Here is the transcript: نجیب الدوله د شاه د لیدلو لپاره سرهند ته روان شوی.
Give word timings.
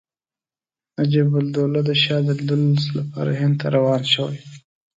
نجیب 0.97 1.29
الدوله 1.39 1.81
د 1.87 1.91
شاه 2.03 2.21
د 2.25 2.29
لیدلو 2.37 2.57
لپاره 2.99 3.31
سرهند 3.35 3.55
ته 3.61 3.67
روان 3.75 4.01
شوی. 4.13 4.39